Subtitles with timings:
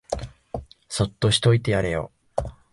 [0.89, 2.11] そっとしといてやれよ